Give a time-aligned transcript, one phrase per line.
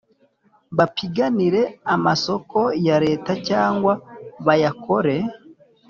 [0.77, 1.61] Bapiganire
[1.95, 3.93] amasoko ya leta cyangwa
[4.45, 5.15] bayakore